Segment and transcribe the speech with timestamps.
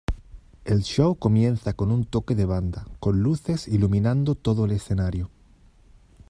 [0.65, 5.29] El show comienza con un toque de banda, con luces iluminando todo el escenario.